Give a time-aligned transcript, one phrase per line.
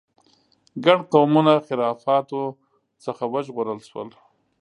[0.85, 2.41] ګڼ قومونه خرافاتو
[3.05, 4.09] څخه وژغورل شول.